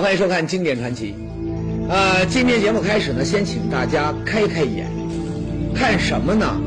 [0.00, 1.14] 欢迎收看《经典传奇》。
[1.90, 4.90] 呃，今天节目开始呢，先请大家开开眼，
[5.74, 6.58] 看什么呢？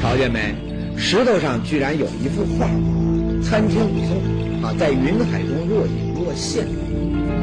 [0.00, 0.54] 瞧见没？
[0.96, 2.64] 石头上居然有一幅画，
[3.42, 4.16] 《参天武松》
[4.66, 6.64] 啊，在云海中若隐若现。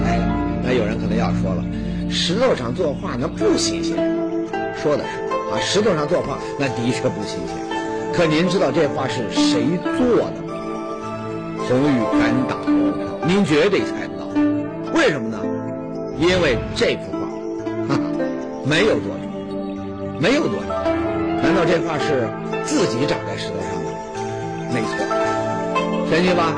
[0.04, 0.20] 哎，
[0.64, 1.64] 那有人可能要说了，
[2.10, 3.96] 石头上作画那不新鲜。
[4.82, 5.20] 说的是
[5.54, 7.56] 啊，石头上作画那的确不新鲜。
[8.14, 10.54] 可您知道这画是谁做的吗？
[11.68, 12.66] 红玉敢打包
[12.98, 14.10] 票，您绝对猜。
[14.94, 15.40] 为什么呢？
[16.20, 18.00] 因为这幅画，哈，
[18.66, 19.22] 没有作者，
[20.20, 20.68] 没有作者。
[21.42, 22.30] 难道这画是
[22.64, 23.90] 自己长在石头上的？
[24.72, 24.96] 没错，
[26.10, 26.54] 神奇吧？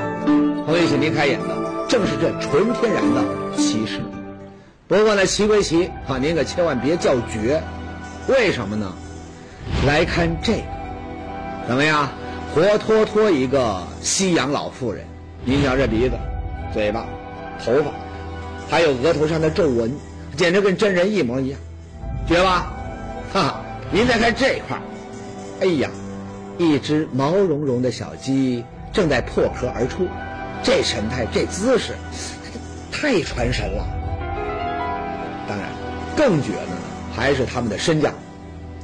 [0.66, 3.24] 红玉请您开眼的，正是这纯天然的
[3.58, 4.02] 奇石。
[4.88, 7.64] 不过呢，奇归奇，啊，您可千万别叫绝。
[8.28, 8.94] 为什么呢？
[9.88, 10.64] 来看这个，
[11.68, 12.10] 怎么样？
[12.54, 15.06] 活脱脱一个西洋老妇人。
[15.44, 16.16] 您瞧这鼻子、
[16.74, 17.06] 嘴巴、
[17.64, 17.92] 头发。
[18.70, 19.94] 还有额头上的皱纹，
[20.36, 21.60] 简直跟真人一模一样，
[22.28, 22.74] 绝吧？
[23.34, 23.62] 哈！
[23.92, 24.82] 您再看这块儿，
[25.62, 25.90] 哎呀，
[26.58, 30.08] 一只毛茸茸的小鸡正在破壳而出，
[30.64, 31.94] 这神态、这姿势，
[32.92, 33.86] 太传神了。
[35.48, 35.70] 当然，
[36.18, 36.82] 更绝的呢，
[37.16, 38.12] 还是他们的身价。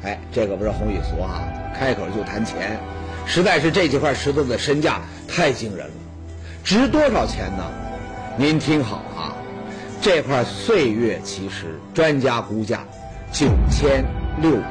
[0.04, 1.44] 哎，这个不是红雨俗啊，
[1.78, 2.80] 开口就谈钱，
[3.26, 5.94] 实在是这几块石头的身价太惊人了，
[6.64, 7.64] 值多少钱呢？
[8.38, 9.31] 您听好啊！
[10.02, 12.84] 这块岁月奇石，专家估价
[13.32, 14.04] 九千
[14.42, 14.66] 六百万，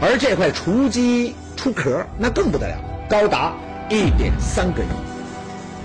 [0.00, 2.76] 而这块雏鸡出壳那更不得了，
[3.08, 3.54] 高达
[3.88, 4.86] 一点三个亿。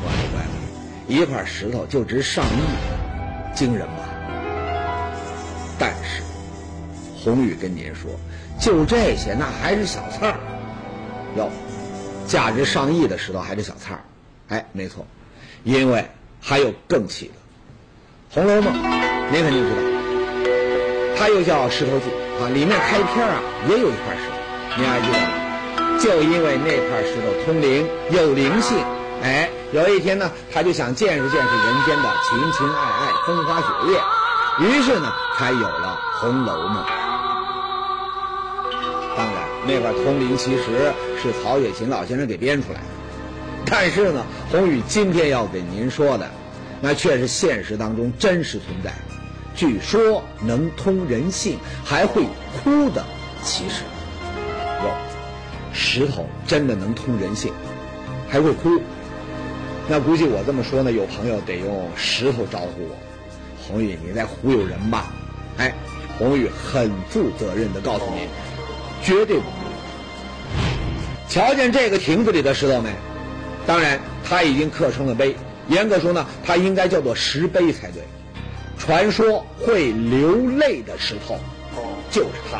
[0.01, 0.49] 乖了乖了，
[1.07, 4.09] 一块石头就值上亿，惊人吧？
[5.77, 6.23] 但是，
[7.15, 8.09] 宏宇跟您说，
[8.59, 10.39] 就这些那还是小菜儿。
[11.37, 11.51] 哟，
[12.25, 14.01] 价值上亿的石头还是小菜儿？
[14.49, 15.05] 哎，没错，
[15.63, 16.07] 因为
[16.41, 17.33] 还有更奇的。
[18.33, 18.73] 《红楼梦》，
[19.31, 19.77] 您肯定知道，
[21.15, 22.05] 它又叫《石头记》
[22.43, 23.39] 啊，里面开篇啊
[23.69, 25.99] 也有一块石头，您还记得吗？
[25.99, 28.75] 就因为那块石头通灵有灵性，
[29.21, 34.01] 哎，有一天呢，他就想见识见识人间的情情爱爱、风花雪月，
[34.67, 36.83] 于是呢，才有了《红楼梦》。
[39.15, 39.35] 当然，
[39.67, 42.85] 那块通灵其实是曹雪芹老先生给编出来的，
[43.69, 46.27] 但是呢，宏宇今天要给您说的。
[46.85, 48.91] 那却是现实当中真实存在，
[49.55, 52.23] 据说能通人性，还会
[52.61, 53.01] 哭的
[53.41, 53.83] 奇石。
[54.83, 54.91] 哟，
[55.71, 57.53] 石头真的能通人性，
[58.27, 58.81] 还会哭？
[59.87, 62.97] 那估计我这么说呢，有朋友得用石头招呼我。
[63.65, 65.13] 红宇，你在忽悠人吧？
[65.55, 65.73] 哎，
[66.19, 68.27] 红宇很负责任的告诉你，
[69.01, 69.55] 绝对不会。
[71.29, 72.89] 瞧见这个亭子里的石头没？
[73.65, 75.33] 当然，它已经刻成了碑。
[75.67, 78.03] 严格说呢，它应该叫做石碑才对。
[78.77, 81.37] 传说会流泪的石头，
[82.11, 82.59] 就是它。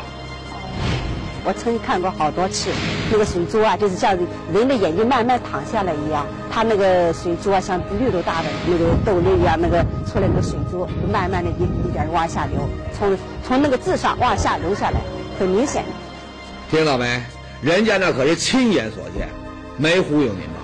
[1.46, 2.70] 我曾经看过好多次，
[3.12, 4.16] 那个水珠啊，就是像
[4.54, 12.66] 人的眼睛慢慢淌下来一样，它那个水珠啊，像绿豆大的那个豆粒一样，那个出来那个水珠，就慢慢的一一点往下流，
[12.96, 15.00] 从从那个字上往下流下来，
[15.38, 15.90] 很明显的。
[16.70, 17.20] 听到没？
[17.60, 19.28] 人家那可是亲眼所见，
[19.76, 20.60] 没忽悠您吧？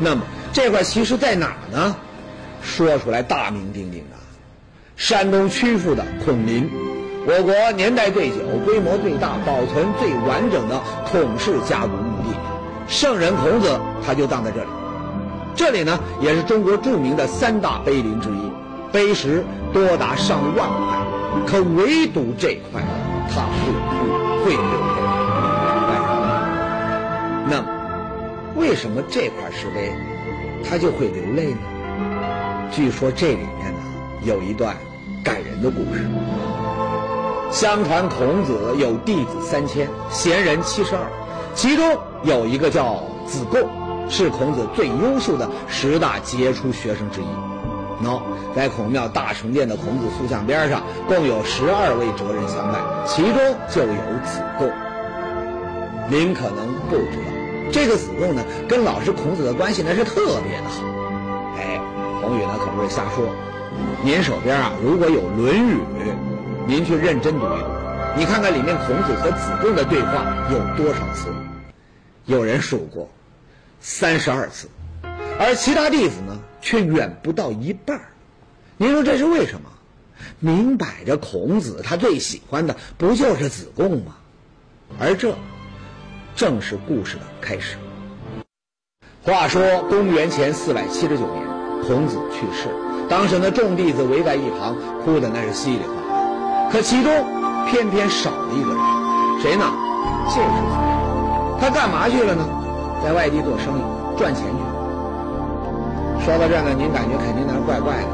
[0.00, 0.22] 那么。
[0.56, 1.94] 这块其实在哪呢？
[2.62, 4.16] 说出来大名鼎鼎的，
[4.96, 6.66] 山东曲阜的孔林，
[7.26, 10.80] 我国年代最久、规模最大、保存最完整的
[11.12, 12.34] 孔氏家族墓地，
[12.88, 14.70] 圣人孔子他就葬在这里。
[15.54, 18.50] 这里呢，也是中国著名的三大碑林之一，
[18.90, 20.96] 碑石多达上万块，
[21.46, 22.80] 可唯独这块，
[23.28, 23.50] 它会
[23.90, 24.06] 哭
[24.42, 24.70] 会流泪。
[27.46, 27.68] 那么，
[28.56, 29.92] 为什么这块石碑？
[30.68, 31.58] 他就会流泪呢。
[32.70, 33.78] 据说这里面呢
[34.22, 34.76] 有一段
[35.22, 36.04] 感人的故事。
[37.50, 41.02] 相传孔子有弟子三千，贤人七十二，
[41.54, 43.60] 其中有一个叫子贡，
[44.10, 48.04] 是孔子最优秀的十大杰出学生之一。
[48.04, 48.20] 喏，
[48.54, 53.34] 在孔庙大成殿的孔子塑像边上，共有十二位哲人相拜，其中
[53.70, 54.68] 就有子贡。
[56.10, 57.35] 您可能不知道。
[57.72, 60.82] 这个子贡呢，跟老师孔子的关系那是特别的好。
[61.56, 61.80] 哎，
[62.20, 63.34] 宏宇呢可不是瞎说。
[64.02, 65.74] 您手边啊，如果有《论语》，
[66.66, 67.66] 您去认真读一读，
[68.16, 71.28] 你看看里面孔子和子贡的对话有多少次？
[72.24, 73.08] 有人数过，
[73.80, 74.68] 三十二次，
[75.38, 78.04] 而其他弟子呢，却远不到一半儿
[78.78, 79.70] 您说这是为什么？
[80.40, 84.16] 明摆着孔子他最喜欢的不就是子贡吗？
[84.98, 85.34] 而这。
[86.36, 87.78] 正是故事的开始。
[89.24, 91.42] 话说公元前四百七十九年，
[91.88, 92.68] 孔子去世，
[93.08, 96.68] 当时的，众弟子围在一旁，哭的那是稀里哗啦。
[96.70, 97.10] 可其中
[97.66, 98.78] 偏偏少了一个人，
[99.40, 99.64] 谁呢？
[100.28, 101.58] 谢师傅。
[101.58, 102.44] 他干嘛去了呢？
[103.02, 103.82] 在外地做生意
[104.18, 106.20] 赚钱去了。
[106.20, 108.12] 说到这儿呢，您感觉肯定那怪怪的。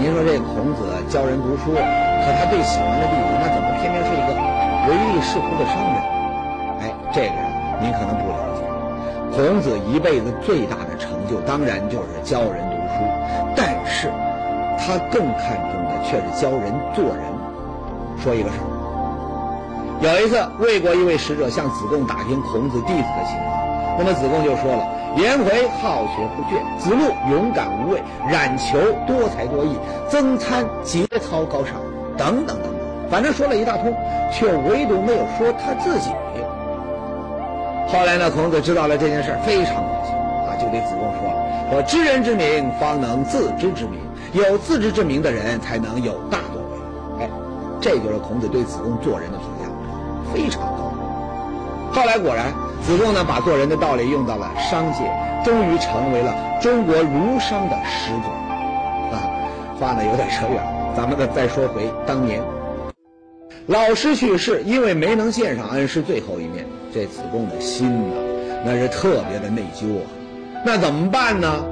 [0.00, 4.32] 您说这孔子教人读书，可他最喜欢的弟子，那怎么偏偏是一个
[4.88, 6.21] 唯利是图的商人？
[7.12, 8.62] 这个呀，您可能不了解。
[9.36, 13.04] 孔子一辈子最大的成就，当然就是教人读书，
[13.56, 14.10] 但是
[14.78, 17.22] 他更看重的却是教人做人。
[18.22, 18.66] 说一个事儿，
[20.00, 24.86] 有一次，魏国一位使者向子贡打听孔子弟子的情况，那么子贡就说了。
[25.14, 29.76] 颜回好学不倦，子路勇敢无畏，冉求多才多艺，
[30.08, 31.74] 曾参节操高尚，
[32.16, 33.94] 等等等等，反正说了一大通，
[34.32, 36.10] 却唯独没有说他自己。
[37.92, 40.16] 后来呢，孔子知道了这件事，非常高兴
[40.48, 41.30] 啊，就对子贡说
[41.70, 44.00] 我：“知人之明，方能自知之明，
[44.32, 46.78] 有自知之明的人，才能有大作为。”
[47.22, 47.28] 哎，
[47.82, 49.68] 这就是孔子对子贡做人的评价，
[50.32, 50.92] 非常高。
[51.92, 52.46] 后来果然。
[52.82, 55.04] 子贡呢，把做人的道理用到了商界，
[55.44, 58.28] 终于成为了中国儒商的始祖。
[59.14, 59.22] 啊，
[59.78, 62.42] 话呢有点扯远了，咱们呢再说回当年，
[63.68, 68.16] 老师去世，因为没能见上恩师最后一面，这子贡的心呢，
[68.64, 70.06] 那是特别的内疚啊。
[70.64, 71.64] 那怎么办呢？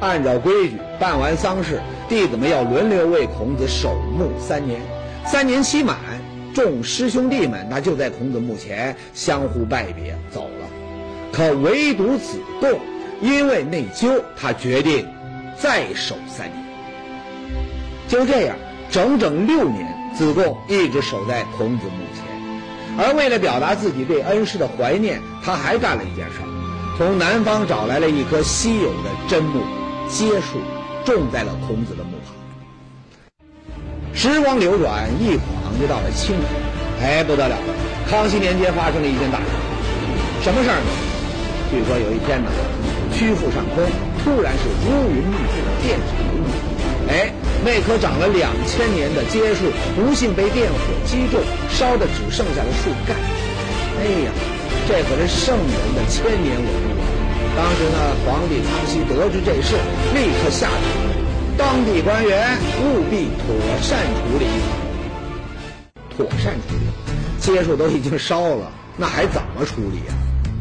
[0.00, 4.80] 按照规矩，办完丧事，弟子们要轮流为孔子守墓三年，
[5.24, 5.96] 三年期满。
[6.54, 10.68] 众师兄弟们，那就在孔子墓前相互拜别走了。
[11.32, 12.78] 可唯独子贡，
[13.20, 15.04] 因为内疚，他决定
[15.56, 16.64] 再守三年。
[18.06, 18.56] 就这样，
[18.90, 22.23] 整整六年，子贡一直守在孔子墓前。
[22.96, 26.40] 而为了表达自己对恩师的怀念，他还干了一件事：
[26.96, 29.62] 从南方找来了一棵稀有的真木——
[30.08, 30.58] 接树，
[31.04, 32.34] 种在了孔子的墓旁。
[34.14, 35.64] 时光流转，一晃。
[35.74, 37.62] 就到了清朝，哎，不得了了！
[38.08, 39.46] 康熙年间发生了一件大事，
[40.40, 40.86] 什么事儿呢？
[41.68, 42.48] 据说有一天呢，
[43.12, 43.82] 曲阜上空
[44.22, 46.46] 突然是乌云密布，电闪雷鸣，
[47.10, 51.40] 哎，那棵长了两千年的秸树不幸被电火击中，
[51.70, 53.16] 烧的只剩下了树干。
[53.96, 54.30] 哎呀，
[54.86, 57.08] 这可是圣人的千年文物啊！
[57.56, 57.96] 当时呢，
[58.26, 59.76] 皇帝康熙得知这事，
[60.12, 61.16] 立刻下旨，
[61.56, 64.44] 当地官员务必妥善处理。
[66.14, 66.84] 妥善处理，
[67.40, 70.14] 秸树都已经烧了，那还怎么处理呀？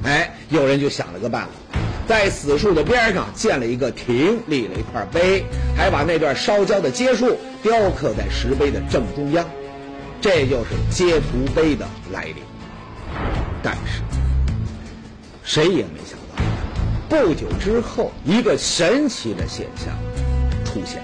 [0.05, 5.43] 哎，有人就想了个办法，在死树的边上建了一个亭，立了一块碑，
[5.75, 9.45] 还把那段烧焦的街树雕刻在石碑的正中央，
[10.21, 12.35] 这就是街图碑的来历。
[13.61, 14.01] 但是，
[15.43, 16.43] 谁也没想到，
[17.09, 19.93] 不久之后，一个神奇的现象
[20.65, 21.01] 出现。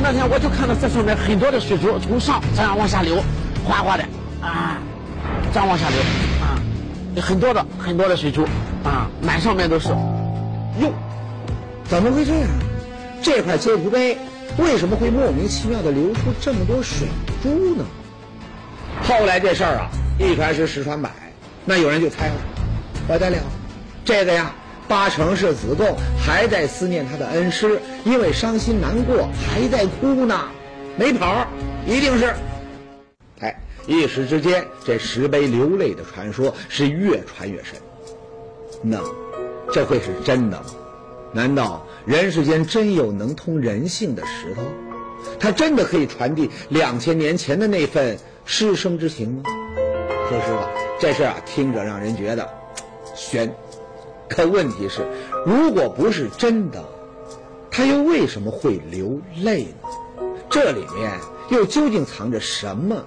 [0.00, 3.16] 那天我就看到这上面很多的水珠从上这样往下流，
[3.64, 4.04] 哗哗的
[4.40, 4.78] 啊，
[5.52, 5.98] 这样往下流
[6.40, 6.60] 啊，
[7.20, 8.44] 很多的很多的水珠
[8.84, 9.88] 啊，满上面都是。
[9.88, 10.92] 哟，
[11.84, 12.48] 怎么会这样？
[13.22, 14.16] 这块秸图碑
[14.58, 17.08] 为什么会莫名其妙的流出这么多水
[17.42, 17.84] 珠呢？
[19.02, 21.10] 后来这事儿啊，一传十，十传百，
[21.64, 22.34] 那有人就猜了，
[23.06, 23.38] 不得了，
[24.04, 24.52] 这个呀。
[24.88, 30.48] 八成是子贡还在思念他的恩师，因为伤心难过还在哭呢，
[30.96, 31.46] 没跑，
[31.86, 32.32] 一定是。
[33.40, 33.54] 哎，
[33.86, 37.74] 一时之间，这石碑流泪的传说是越传越深。
[38.80, 38.98] 那，
[39.70, 40.64] 这会是真的吗？
[41.32, 44.62] 难道人世间真有能通人性的石头？
[45.38, 49.42] 它真的可以传递两千年前的那份师生之情吗？
[50.28, 52.48] 说实话，这事儿啊，听着让人觉得
[53.14, 53.54] 悬。
[54.28, 55.06] 可问题是，
[55.46, 56.84] 如果不是真的，
[57.70, 60.24] 他又为什么会流泪呢？
[60.50, 61.12] 这里面
[61.50, 63.04] 又究竟藏着什么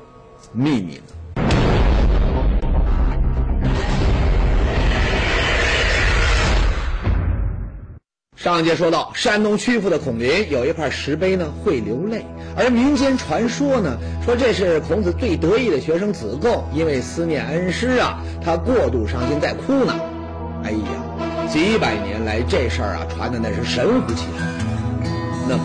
[0.51, 1.03] 秘密呢？
[8.41, 12.25] 上一节说到，山东曲阜的孔林有一块石碑呢，会流泪，
[12.57, 13.95] 而民间传说呢，
[14.25, 19.93] 说这是孔子最得意的学生子贡，因为思念恩师啊，他过度伤心在哭呢。
[20.63, 21.48] 哎呀！
[21.51, 24.41] 几百年来，这事儿啊传的那是神乎其神。
[25.48, 25.55] 那，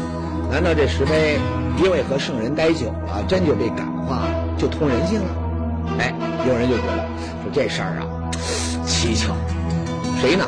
[0.53, 1.39] 难道这石碑
[1.83, 5.29] 因为和圣人待久了，真就被感化了，就通人性了？
[5.99, 6.13] 哎，
[6.47, 7.09] 有人就觉得
[7.43, 8.05] 说这事儿啊
[8.87, 9.35] 蹊跷。
[10.21, 10.47] 谁呢？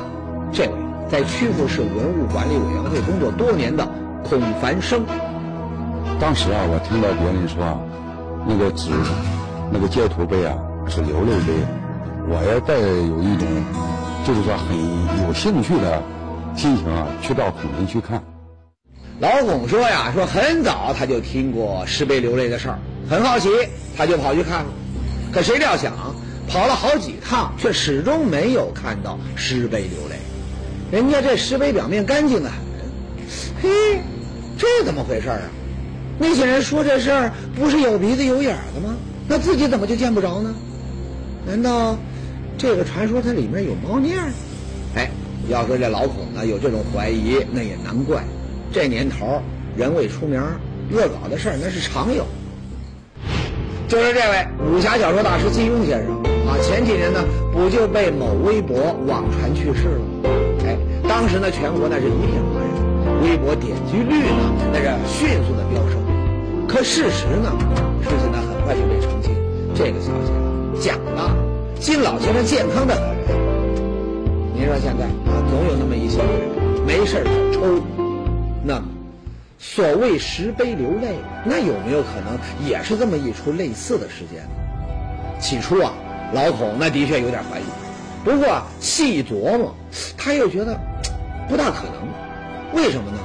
[0.53, 0.73] 这位
[1.11, 3.89] 在曲阜市文物管理委员会工作多年的
[4.23, 5.05] 孔繁生。
[6.21, 7.79] 当时啊，我听到别人说啊，
[8.47, 8.91] 那个纸，
[9.73, 10.55] 那个教徒碑啊
[10.87, 11.53] 是流泪碑，
[12.29, 13.47] 我也带有一种。
[14.27, 14.77] 就是说，很
[15.27, 16.03] 有兴趣的
[16.55, 18.23] 心情啊，去到孔林去看。
[19.21, 23.49] 老孔说呀，说很早他就听过石碑流泪的事儿，很好奇，
[23.97, 24.67] 他就跑去看了。
[25.33, 25.95] 可谁料想，
[26.47, 30.17] 跑了好几趟，却始终没有看到石碑流泪。
[30.91, 32.59] 人家这石碑表面干净的很，
[33.63, 34.01] 嘿，
[34.57, 35.41] 这怎么回事啊？
[36.19, 38.97] 那些人说这事儿不是有鼻子有眼的吗？
[39.29, 40.55] 那自己怎么就见不着呢？
[41.47, 41.97] 难道
[42.57, 44.33] 这个传说它里面有猫腻儿？
[44.97, 45.11] 哎，
[45.49, 48.25] 要说这老孔呢有这种怀疑，那也难怪。
[48.73, 49.43] 这年头，
[49.77, 50.43] 人为出名，
[50.91, 52.27] 恶搞的事儿那是常有。
[53.87, 56.15] 就是这位武侠小说大师金庸先生
[56.49, 60.48] 啊，前几年呢不就被某微博网传去世了？
[61.19, 65.99] 当时呢全国那是一片哗然，微博点击率呢那是迅速的飙升。
[66.69, 67.51] 可事实呢，
[68.01, 69.35] 事情呢很快就被澄清，
[69.75, 71.37] 这个消息假的，
[71.81, 73.03] 金老先生健康的很。
[74.55, 76.29] 您说现在啊，总有那么一些人
[76.87, 77.83] 没事就抽。
[78.63, 78.85] 那么，
[79.59, 84.49] 所谓石碑流泪，那有没有可能也是这么一出类似的事件？
[85.41, 85.93] 起初啊，
[86.33, 87.65] 老孔那的确有点怀疑，
[88.25, 89.75] 不过细琢磨，
[90.17, 90.79] 他又觉得
[91.49, 92.75] 不大可能。
[92.75, 93.19] 为什么呢？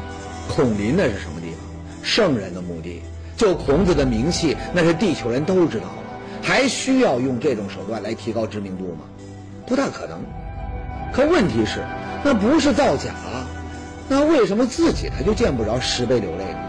[0.49, 1.59] 孔林那是什么地方？
[2.01, 3.01] 圣人的墓地，
[3.37, 6.03] 就孔子的名气，那是地球人都知道了，
[6.41, 9.05] 还需要用这种手段来提高知名度吗？
[9.65, 10.19] 不大可能。
[11.13, 11.79] 可问题是，
[12.23, 13.11] 那不是造假。
[14.09, 16.59] 那为什么自己他就见不着石碑流泪呢？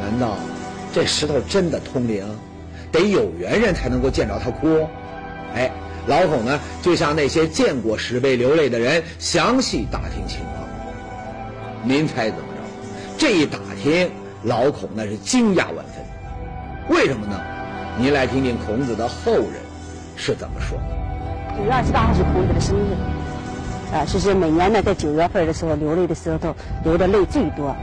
[0.00, 0.36] 难道
[0.92, 2.24] 这石头真的通灵？
[2.92, 4.86] 得有缘人才能够见着他哭？
[5.54, 5.70] 哎，
[6.06, 10.51] 老孔呢就向那些见过石碑流泪的人详细打听情况。
[11.84, 12.60] 您猜怎么着？
[13.18, 14.10] 这一打听，
[14.44, 16.04] 老孔那是惊讶万分。
[16.88, 17.40] 为什么呢？
[17.98, 19.60] 您来听听孔子的后人
[20.16, 21.56] 是怎么说的。
[21.58, 22.94] 九月二十八号是孔子的生日。
[23.94, 27.76] 啊，其实每年呢，在九月份的时候流泪的时候，流的泪最多。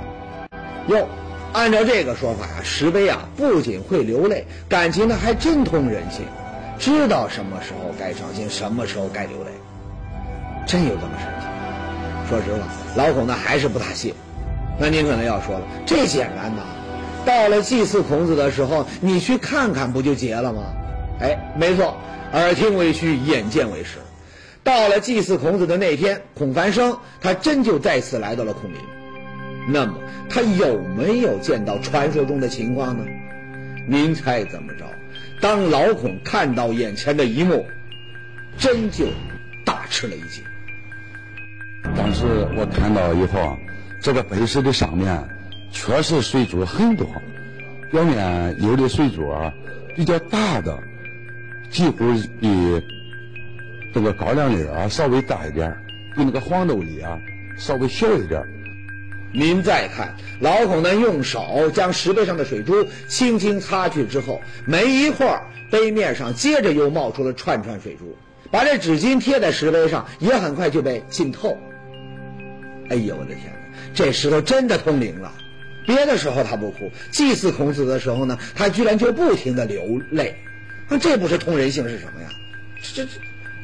[0.87, 1.07] 哟，
[1.53, 6.25] 按照这个说法呀，石碑啊不仅会流泪，感情呢还真通人性，
[6.79, 9.51] 知道什么时候该伤心，什么时候该流泪，
[10.65, 11.38] 真有这么神奇？
[12.29, 12.59] 说实话，
[12.95, 14.13] 老孔呢还是不大信。
[14.79, 16.61] 那您可能要说了，这简单呐，
[17.25, 20.63] 到了祭祀孔子的时候，你去看看不就结了吗？
[21.19, 21.97] 哎，没错，
[22.31, 23.97] 耳听为虚，眼见为实。
[24.63, 28.79] 到了祭祀孔子的那天，孔繁生他真就再次来到了孔林。
[29.67, 29.95] 那么
[30.29, 33.03] 他有没有见到传说中的情况呢？
[33.87, 34.85] 您猜怎么着？
[35.41, 37.65] 当老孔看到眼前的一幕，
[38.57, 39.05] 真就
[39.65, 40.43] 大吃了一惊。
[41.95, 43.57] 当时我看到以后啊，
[44.01, 45.27] 这个碑石的上面
[45.71, 47.07] 确实水珠很多，
[47.91, 49.53] 表面有的水珠啊
[49.95, 50.77] 比较大的，
[51.69, 52.83] 几乎比。
[53.91, 55.75] 这个高粱粒啊，稍微大一点
[56.15, 57.17] 比那个黄豆粒啊
[57.57, 58.43] 稍微小一点
[59.33, 68.15] 您再看，老孔呢用手将石碑上的水珠轻轻擦去之后，没一会儿，碑面上接着又冒出了串串水珠，
[68.51, 71.57] 把这纸巾贴在石碑上，也很快就被浸透。
[72.89, 75.31] 哎呦，我的天哪，这石头真的通灵了！
[75.85, 80.35] 别的时候他不哭，祭祀孔子的时候呢，他居然就不停的流泪。
[80.87, 82.29] 那这不是通人性是什么呀？
[82.93, 83.11] 这这。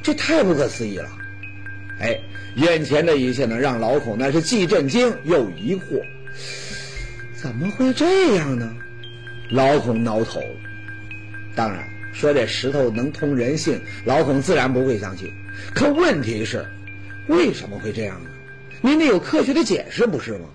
[0.03, 1.09] 这太不可思议了，
[1.99, 2.19] 哎，
[2.57, 5.99] 眼前的一切呢，让老孔那是既震惊又疑惑，
[7.35, 8.71] 怎么会这样呢？
[9.49, 10.43] 老孔挠头。
[11.55, 15.29] 当然，说这石头能通人性，老孔自然不会相信。
[15.73, 16.65] 可问题是，
[17.27, 18.29] 为什么会这样呢？
[18.81, 20.45] 您得有科学的解释，不是吗？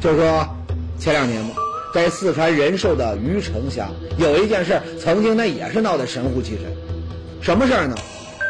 [0.00, 0.46] 就说
[0.98, 1.50] 前两年嘛，
[1.92, 6.64] 在四川仁寿的虞城乡，有一件事，曾经呢也是闹得神乎其神。
[7.42, 7.96] 什么事儿呢？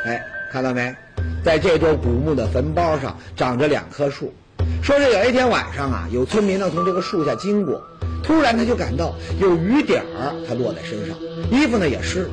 [0.05, 0.23] 哎，
[0.53, 0.95] 看到没，
[1.43, 4.35] 在这座古墓的坟包上长着两棵树。
[4.83, 7.83] 说是有一天晚上啊，有村民呢从这个树下经过，
[8.23, 11.17] 突然他就感到有雨点儿，它落在身上，
[11.51, 12.31] 衣服呢也湿了。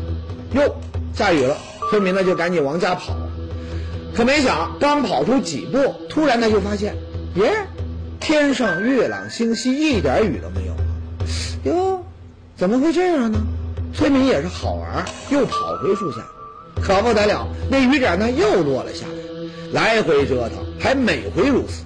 [0.53, 0.75] 哟，
[1.13, 1.57] 下雨了，
[1.89, 3.15] 村民呢就赶紧往家跑。
[4.15, 6.95] 可没想，刚跑出几步，突然他就发现，
[7.35, 7.51] 耶，
[8.19, 10.83] 天上月朗星稀，一点雨都没有啊！
[11.63, 12.05] 哟，
[12.55, 13.39] 怎么会这样呢？
[13.93, 16.17] 村民也是好玩，又跑回树下。
[16.81, 19.05] 可不得了，那雨点呢又落了下
[19.71, 21.83] 来，来回折腾，还每回如此。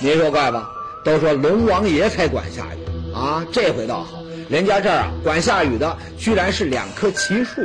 [0.00, 0.70] 您说怪吧？
[1.04, 7.60] 都说龙王爷才管下雨啊，这回倒好，人家这儿啊管下雨的居然是两棵奇树。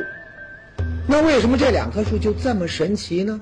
[1.08, 3.40] 那为什么这两棵树就这么神奇呢？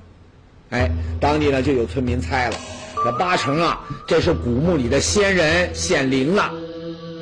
[0.70, 0.90] 哎，
[1.20, 2.56] 当地呢就有村民猜了，
[3.04, 6.52] 这八成啊这是古墓里的仙人显灵了。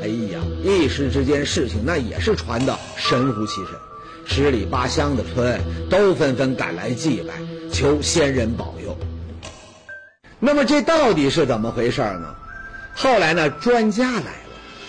[0.03, 3.75] 哎呀，一时之间事情那也是传的神乎其神。
[4.27, 7.35] 十里八乡的村都纷纷赶来祭拜，
[7.73, 8.97] 求仙人保佑。
[10.39, 12.35] 那么这到底是怎么回事呢？
[12.99, 14.33] 后来呢，专家来了，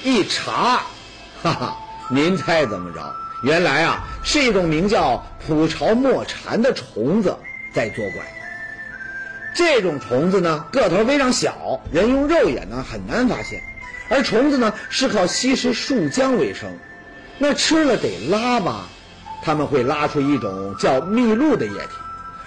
[0.02, 0.82] 一查，
[1.44, 1.78] 哈哈，
[2.10, 3.16] 您猜怎么着？
[3.44, 7.38] 原来啊，是一种名叫蒲巢墨蝉的虫子
[7.74, 8.24] 在作怪。
[9.54, 13.62] 这种虫子呢，个头非常小，人用肉眼呢很难发现。
[14.10, 16.72] 而虫子呢是靠吸食树浆为生，
[17.38, 18.88] 那吃了得拉吧，
[19.44, 21.92] 他们会拉出一种叫蜜露的液体。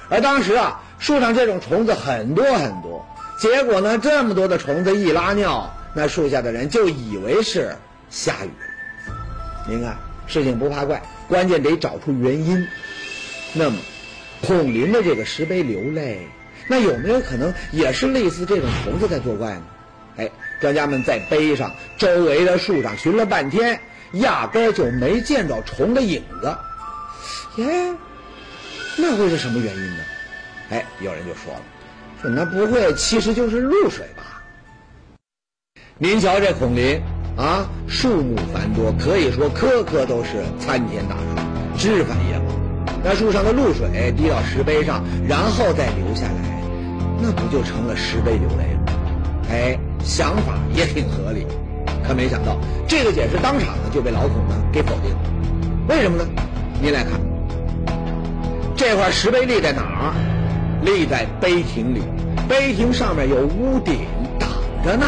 [0.08, 3.06] 而当时啊，树上这种虫子很多很多，
[3.40, 7.74] 结果呢，这么多的虫子一拉尿，那树下的人就以为是
[8.10, 9.14] 下雨了。
[9.66, 12.68] 您看，事情不怕怪，关键得找出原因。
[13.54, 13.78] 那么，
[14.42, 16.28] 孔林的这个石碑流泪，
[16.68, 19.62] 那有没有可能也是类似这种虫子在作怪呢？
[20.18, 20.30] 哎。
[20.60, 23.80] 专家们在碑上周围的树上寻了半天，
[24.12, 26.54] 压根儿就没见着虫的影子。
[27.56, 27.94] 耶，
[28.98, 30.04] 那会是什么原因呢？
[30.68, 31.62] 哎，有人就说了，
[32.28, 34.42] 那不会其实就是露水吧？
[35.96, 37.00] 您瞧这孔林
[37.36, 42.44] 啊，树木繁多，可以说棵棵都是参天大树，枝繁叶茂。
[43.02, 46.62] 那树上的露水滴到石碑上，然后再流下来，
[47.22, 48.92] 那不就成了石碑流泪了？
[49.50, 51.46] 哎，想法也挺合理，
[52.06, 55.20] 可没想到这个解释当场呢就被老孔呢给否定了。
[55.88, 56.24] 为什么呢？
[56.82, 57.12] 您来看，
[58.76, 60.29] 这块石碑立在哪儿？
[60.82, 62.02] 立在碑亭里，
[62.48, 64.00] 碑亭上面有屋顶
[64.38, 64.48] 挡
[64.84, 65.06] 着呢。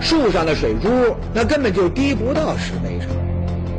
[0.00, 0.88] 树上的水珠
[1.34, 3.08] 那根本就滴不到石碑上。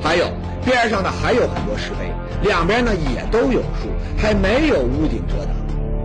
[0.01, 0.25] 还有
[0.65, 2.11] 边上呢还有很多石碑，
[2.47, 5.55] 两边呢也都有树，还没有屋顶遮挡。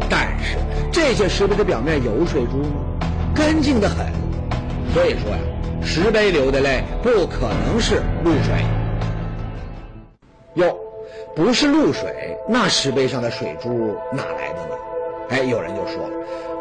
[0.09, 0.57] 但是
[0.93, 2.81] 这些石碑的表面有水珠吗？
[3.35, 4.07] 干净的很，
[4.93, 5.39] 所以说呀，
[5.83, 8.65] 石碑流的泪不可能是露水。
[10.55, 10.77] 哟，
[11.35, 14.77] 不是露水，那石碑上的水珠哪来的呢？
[15.31, 16.11] 哎，有人就说了，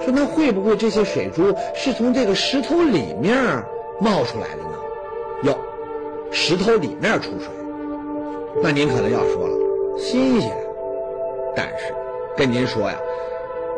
[0.04, 3.36] 说那会不会这些水珠是从这个石头里面
[4.00, 4.74] 冒出来的呢？
[5.44, 5.58] 哟，
[6.32, 7.48] 石头里面出水，
[8.64, 9.56] 那您可能要说了，
[10.00, 10.52] 新鲜。
[11.56, 11.94] 但是，
[12.36, 12.96] 跟您说呀，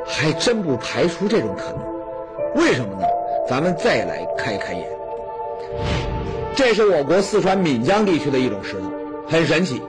[0.05, 2.63] 还真不排除这种可能。
[2.63, 3.05] 为什么呢？
[3.49, 4.87] 咱们再来开开眼。
[6.55, 8.89] 这是我国四川岷江地区的一种石头，
[9.27, 9.81] 很神奇。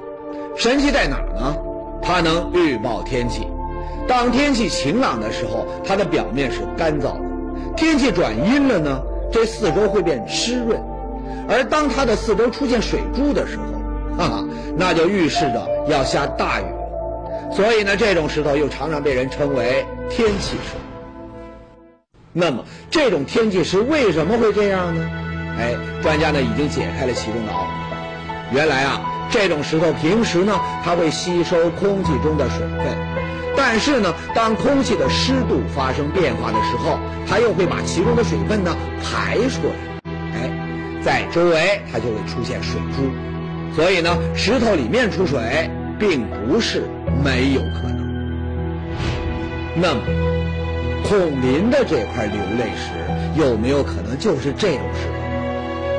[0.57, 1.57] 神奇在哪儿呢？
[2.03, 3.47] 它能预报天气。
[4.09, 7.21] 当天气晴朗的时候，它的表面是干燥的；
[7.77, 10.81] 天气转阴了呢，这四周会变湿润。
[11.49, 13.65] 而当它的四周出现水珠的时候，
[14.17, 14.45] 哈哈，
[14.77, 16.65] 那就预示着要下大雨。
[17.53, 20.77] 所以呢，这种石头又常常被人称为天气石。
[22.33, 25.11] 那么这种天气石为什么会这样呢？
[25.59, 28.57] 哎，专家呢已经解开了其中的奥秘。
[28.57, 32.97] 原来啊，这种石头平时呢它会吸收空气中的水分，
[33.57, 39.75] 但是呢，当空气的湿度发生变化的时候，它又会把其中的水分呢排出来。
[40.35, 40.51] 哎，
[41.03, 43.11] 在周围它就会出现水珠。
[43.75, 46.83] 所以呢，石头里面出水并不是
[47.25, 47.97] 没有可能。
[49.75, 50.01] 那么。
[51.09, 52.91] 孔林的这块流泪石
[53.41, 55.13] 有没有可能就是这种石头？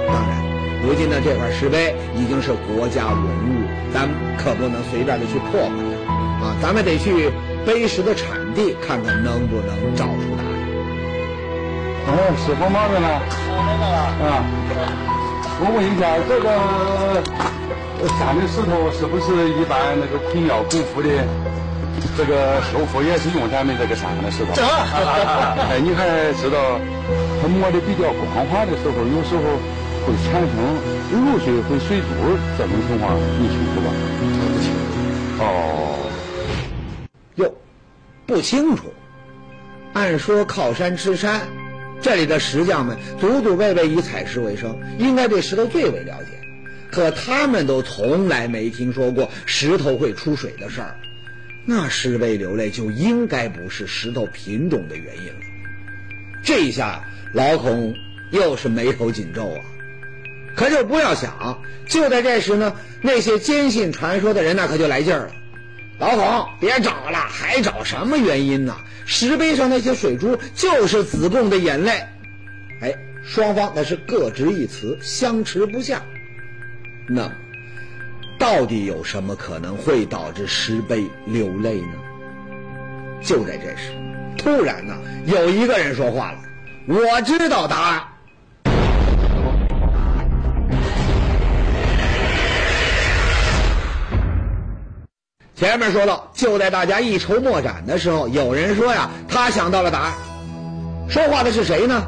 [0.06, 0.44] 当然，
[0.88, 5.70] 如今的这块石碑已经是国家文物，咱可不能随便的去破坏
[6.40, 6.56] 它啊！
[6.62, 7.30] 咱们得去
[7.66, 10.50] 碑石的产地看看能不能找出答案。
[12.08, 13.08] 哦，师傅忙着呢。
[14.24, 14.48] 啊，
[15.60, 16.48] 我问一下，这个
[18.16, 21.10] 山的石头是不是一般那个孔庙供佛的？
[22.16, 24.56] 这个修复也是用咱们这个山上的石头。
[25.68, 26.80] 哎，你还知道，
[27.44, 29.44] 它磨的比较光滑的时候，有时候
[30.08, 30.56] 会产生
[31.12, 32.06] 露水和水珠
[32.58, 33.92] 这种情况，你清楚吧？
[34.22, 35.44] 我不清楚。
[35.44, 36.10] 哦，
[37.36, 37.54] 哟，
[38.26, 38.94] 不清楚。
[39.92, 41.42] 按说靠山吃山，
[42.00, 46.40] 这里的石匠们祖祖辈辈以采石为生，应该对石头最为了解。
[46.90, 50.96] 可他们都从来没听说过石头会出水的事儿。
[51.66, 55.40] 那石碑流泪就应该不是石头品种的原因了。
[56.42, 57.94] 这一下老孔
[58.32, 59.60] 又是眉头紧皱啊！
[60.58, 65.32] 可就不要想，就在这时呢，那些坚信传说的人那可就来劲儿了。
[66.00, 68.76] 老孔，别找了，还找什么原因呢？
[69.06, 72.04] 石碑上那些水珠就是子贡的眼泪。
[72.82, 72.94] 哎，
[73.24, 76.02] 双方那是各执一词，相持不下。
[77.08, 77.32] 那。
[78.40, 81.94] 到底有什么可能会导致石碑流泪呢？
[83.22, 83.92] 就在这时，
[84.38, 86.40] 突然呢，有一个人说话了
[86.86, 88.04] ：“我知道答案。”
[95.58, 100.14] 前面说到，就在大家一筹莫展的时候，有人说呀，他想到了答案。
[101.10, 102.04] 说话的是谁呢？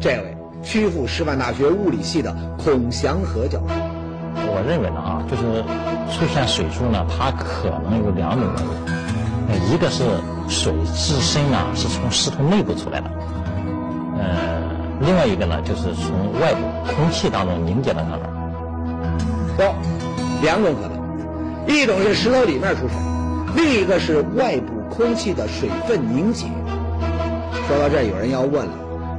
[0.00, 3.66] 这位曲阜师范大学物理系的孔祥和教授。
[4.50, 5.62] 我认为呢啊，就是
[6.10, 8.90] 出现水珠呢，它可能有两种原因，
[9.48, 10.02] 呃，一个是
[10.48, 13.08] 水自身呢是从石头内部出来的，
[14.18, 14.60] 呃，
[15.02, 18.28] 另外一个呢就是从外部空气当中凝结到上面。
[19.56, 19.72] 有
[20.42, 20.97] 两种可能，
[21.68, 22.96] 一种是石头里面出水，
[23.54, 26.46] 另一个是外部空气的水分凝结。
[27.68, 28.72] 说到这儿，有人要问了，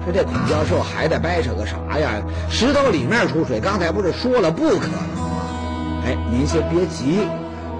[0.04, 2.20] 说这孔教授还得掰扯个啥呀？
[2.50, 6.02] 石头里面出水，刚才不是说了不可能吗？
[6.04, 7.20] 哎，您先别急，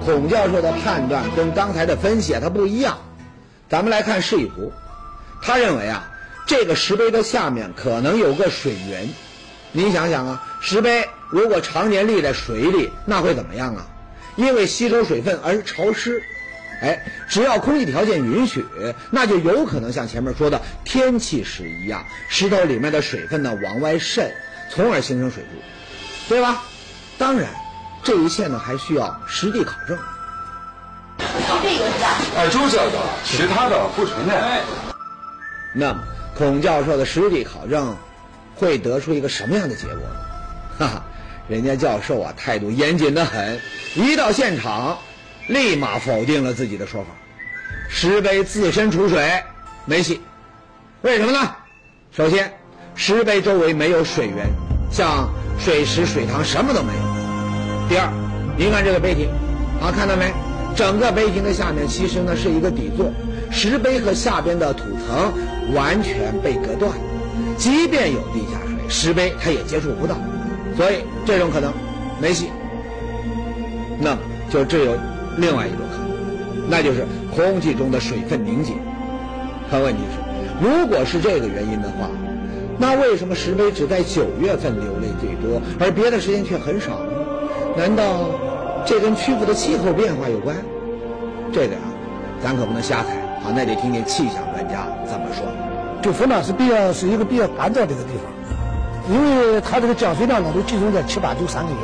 [0.04, 2.96] 孔教授的判断跟刚才的分析啊，它不一样。
[3.68, 4.72] 咱们来看示意图，
[5.42, 6.08] 他认为啊，
[6.46, 9.08] 这个石碑的下面可能有个水源。
[9.72, 13.84] 您想想啊，石碑如果常年立在水里，那会怎么样啊？
[14.36, 16.22] 因为吸收水分而潮湿。
[16.82, 18.64] 哎，只要空气条件允许，
[19.10, 24.32] 那就有可能像前面说的天气时一样，石头里面的水分呢往外渗，
[24.70, 25.48] 从而形成水柱，
[26.30, 26.62] 对吧？
[27.18, 27.50] 当然，
[28.02, 29.98] 这一切呢还需要实地考证。
[31.18, 34.62] 哎，就这个，其他的不存在。
[35.74, 36.02] 那么，
[36.34, 37.94] 孔教授的实地考证
[38.54, 40.16] 会得出一个什么样的结果呢？
[40.78, 41.04] 哈哈，
[41.50, 43.58] 人家教授啊态度严谨的很，
[43.96, 44.96] 一到现场。
[45.48, 47.08] 立马否定了自己的说法，
[47.88, 49.28] 石碑自身储水
[49.84, 50.20] 没戏，
[51.02, 51.50] 为什么呢？
[52.12, 52.52] 首先，
[52.94, 54.46] 石碑周围没有水源，
[54.92, 57.00] 像水池、水塘什么都没有。
[57.88, 58.08] 第二，
[58.56, 59.28] 您看这个碑亭，
[59.82, 60.32] 啊，看到没？
[60.76, 63.10] 整个碑亭的下面其实呢是一个底座，
[63.50, 66.92] 石碑和下边的土层完全被隔断，
[67.58, 70.14] 即便有地下水，石碑它也接触不到，
[70.80, 71.70] 所以这种可能
[72.22, 72.46] 没戏。
[74.00, 74.16] 那
[74.48, 74.96] 就只有。
[75.36, 78.72] 另外一种可能，那就是空气中的水分凝结。
[79.70, 82.10] 可问题是，如果是这个原因的话，
[82.78, 87.12] 那为什么石碑只在九月份流泪最多，而别的时间却很少呢？
[87.76, 88.28] 难道
[88.84, 90.56] 这跟曲阜的气候变化有关？
[91.52, 91.86] 这个啊，
[92.42, 93.14] 咱可不能瞎猜
[93.44, 95.46] 啊，那得听听气象专家怎么说。
[96.02, 98.26] 曲阜呢是比较是一个比较干燥的一个地方，
[99.08, 101.78] 因为它这个降水量呢都集中在七八九三个月。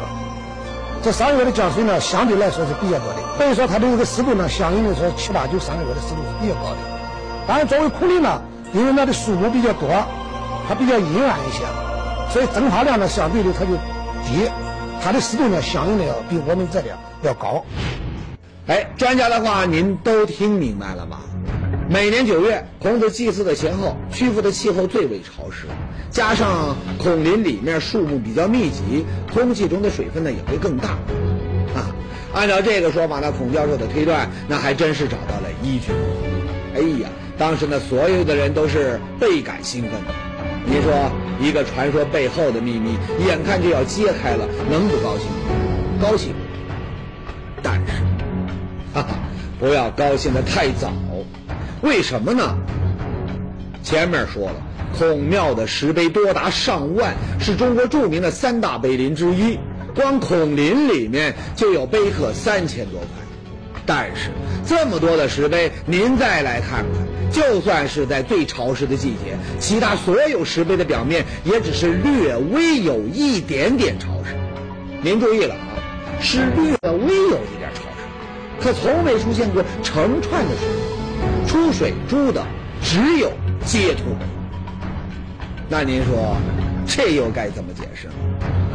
[1.02, 6.76] 这三个月的降水呢，相对来说是比较多的，所以说它的这个湿度呢，相应的说七八九三个月的湿度是比较高的。
[7.46, 9.88] 当然，作为孔林呢，因为它的树木比较多，
[10.68, 11.64] 它比较阴暗一些，
[12.32, 13.76] 所以蒸发量呢相对的它就
[14.26, 14.50] 低，
[15.00, 16.88] 它的湿度呢相应的要比我们这里
[17.22, 17.64] 要高。
[18.66, 21.18] 哎，专家的话您都听明白了吗？
[21.88, 25.66] 每年九月，孔子祭祀的前后，曲阜的气候最为潮湿，
[26.10, 30.98] 加上孔林里面树木比较密集，空气中的水分呢也会更大。
[31.76, 31.94] 啊，
[32.34, 35.92] 按照这个说法呢，孔教授的推断，那还真是找到了依据。
[36.74, 39.92] 哎呀，当时呢，所有的人都是倍感兴奋。
[40.64, 40.92] 您说，
[41.40, 46.02] 一个传说背后的秘密，眼看就要揭开了，能不高兴吗？
[46.02, 46.34] 高兴。
[47.62, 47.92] 但是，
[48.92, 49.08] 哈哈，
[49.60, 50.92] 不要高兴的太早。
[51.82, 52.56] 为什么呢？
[53.82, 54.56] 前面说了，
[54.98, 59.58] 孔庙的石碑多达上万，是中国著名的三大碑林之一。
[59.94, 63.08] 光孔林里面就有碑刻三千多块。
[63.86, 64.30] 但是
[64.66, 74.34] 这么多的石碑，您再来看看，就算是在最潮湿的季节，其他所有石碑的表面也只是略微有一点点潮湿。
[75.02, 75.78] 您注意了啊，
[76.20, 80.85] 是略微有一点潮湿，可从未出现过成串的石碑。
[81.46, 82.44] 出水珠的
[82.82, 83.32] 只有
[83.64, 84.26] 接土碑，
[85.68, 86.36] 那您说
[86.86, 88.08] 这又该怎么解释？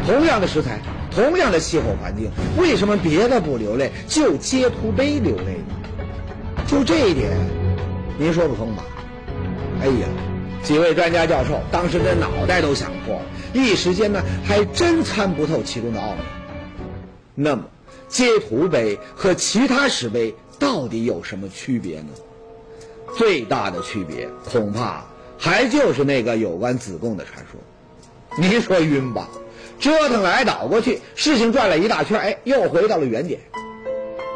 [0.05, 0.79] 同样的食材，
[1.12, 5.75] 同样的气候环境，为什么别的不流泪，就接土碑流泪呢？
[6.67, 7.31] 就这一点，
[8.17, 8.84] 您说不通吧？
[9.81, 10.07] 哎呀，
[10.63, 16.23] 几位专家教授当时这脑袋都想破了，一时间呢还真参不透其中的奥妙。
[17.36, 17.65] 那么，
[18.07, 22.07] 接土碑和其他石碑到底有什么区别呢？
[23.17, 25.04] 最大的区别恐怕
[25.38, 27.60] 还就是那个有关子贡的传说，
[28.38, 29.28] 您说晕吧？
[29.80, 33.39] 折腾来倒过去，事情转了一大圈，哎，又回到了原点。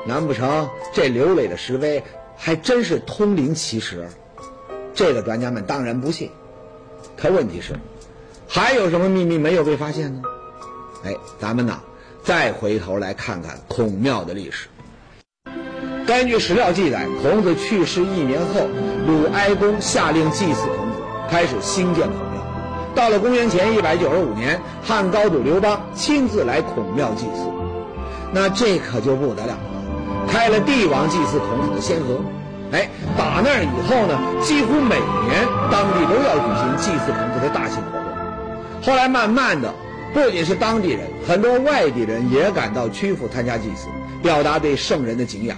[0.07, 2.03] 难不成这刘磊的石碑
[2.35, 4.09] 还真是通灵奇石？
[4.93, 6.31] 这个专家们当然不信。
[7.15, 7.73] 可问题是，
[8.47, 10.23] 还有什么秘密没有被发现呢？
[11.03, 11.79] 哎，咱们呢，
[12.23, 14.67] 再回头来看看孔庙的历史。
[16.05, 18.67] 根据史料记载，孔子去世一年后，
[19.07, 22.45] 鲁哀公下令祭祀孔子，开始兴建孔庙。
[22.93, 27.49] 到了公元前一百九十五年，汉高祖刘邦亲自来孔庙祭祀，
[28.31, 29.59] 那这可就不得了了，
[30.27, 32.21] 开了帝王祭祀孔子的先河。
[32.71, 32.87] 哎，
[33.17, 38.83] 打那以后呢，几乎每年当地都要举行祭祀孔子的大型活动。
[38.83, 39.73] 后来慢慢的，
[40.13, 43.87] 不仅是当地人，很多外地人也赶到曲阜参加祭祀，
[44.21, 45.57] 表达对圣人的敬仰。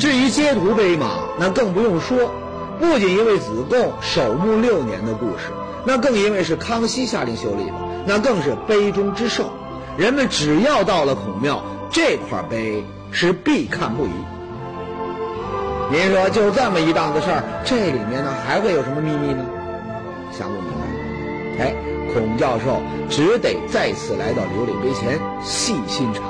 [0.00, 2.32] 至于接图碑嘛，那更不用说，
[2.80, 5.52] 不仅因为子贡守墓六年的故事，
[5.84, 7.74] 那更因为是康熙下令修立的，
[8.06, 9.46] 那更是碑中之圣。
[9.98, 12.82] 人们只要到了孔庙，这块碑
[13.12, 14.10] 是必看不移。
[15.92, 19.44] 您说就这么一档子事儿，这里面呢还会有什么秘密呢？
[20.32, 20.70] 想不明
[21.58, 21.62] 白。
[21.62, 21.74] 哎，
[22.14, 26.22] 孔教授只得再次来到刘磊碑前细心查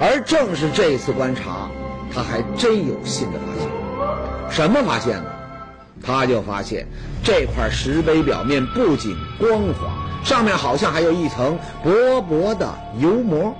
[0.00, 1.70] 看，而正是这次观察，
[2.12, 3.68] 他还真有新的发现。
[4.50, 5.30] 什么发现呢？
[6.02, 6.86] 他就发现
[7.24, 9.90] 这块石碑表面不仅光滑，
[10.22, 13.52] 上面好像还有一层薄薄的油膜。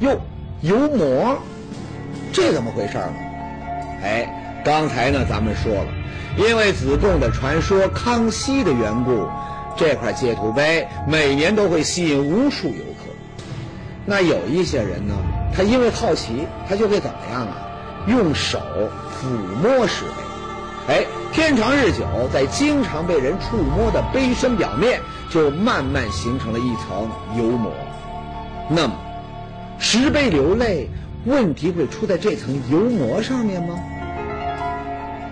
[0.00, 0.20] 哟，
[0.60, 1.36] 油膜，
[2.32, 3.12] 这怎么回事呢？
[4.04, 5.88] 哎，刚才呢，咱们说了，
[6.36, 9.26] 因为子贡的传说、康熙的缘故，
[9.76, 13.10] 这块戒土碑每年都会吸引无数游客。
[14.06, 15.14] 那有一些人呢，
[15.54, 17.54] 他因为好奇，他就会怎么样啊？
[18.06, 18.58] 用手
[19.10, 19.26] 抚
[19.62, 20.04] 摸石
[20.86, 27.72] 碑，哎，天长日久，在经常被人触摸的碑身表面，就慢慢形成了一层油膜。
[28.68, 28.94] 那么，
[29.78, 30.88] 石碑流泪。
[31.24, 33.74] 问题会出在这层油膜上面吗？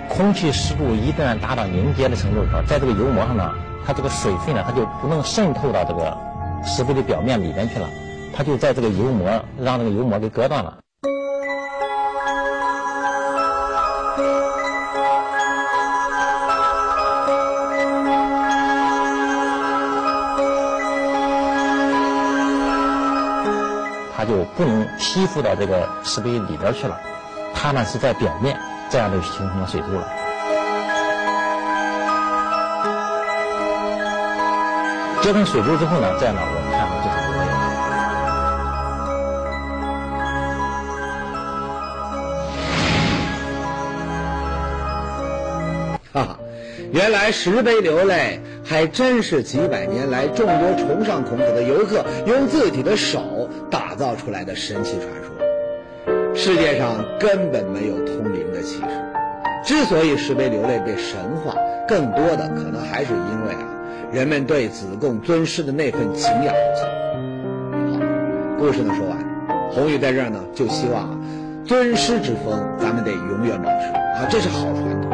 [0.09, 3.53] 空气湿度一旦达到凝结的程度的时候，在这个油膜上呢，
[3.87, 6.19] 它这个水分呢，它就不能渗透到这个
[6.65, 7.89] 石碑的表面里边去了，
[8.37, 10.77] 它就在这个油膜让这个油膜给割断了。
[24.15, 26.99] 它就不能吸附到这个石碑里边去了，
[27.55, 28.59] 它呢是在表面，
[28.91, 30.07] 这样就形成了水柱了。
[35.23, 36.76] 结成水珠之后呢，这样呢我
[46.97, 48.41] 原来石碑流泪。
[48.69, 56.35] 还真是几百年来众多崇尚孔子的游客用自己的手打造出来的神奇传说。
[56.35, 58.83] 世界上根本没有通灵的奇事。
[59.65, 61.55] 之所以石碑流泪被神化，
[61.87, 63.69] 更多的可能还是因为啊，
[64.13, 66.53] 人们对子贡尊师的那份敬仰。
[67.93, 68.01] 好，
[68.59, 69.17] 故事呢说完，
[69.71, 71.19] 红宇在这儿呢就希望啊，
[71.65, 73.87] 尊师之风咱们得永远保持
[74.25, 75.06] 啊，这是好传统。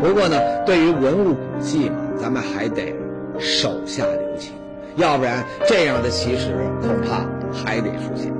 [0.00, 1.96] 不过呢，对于文物古迹嘛。
[2.20, 2.92] 咱们还得
[3.38, 4.52] 手下留情，
[4.96, 6.50] 要不然这样的奇石
[6.82, 8.32] 恐怕还得出现。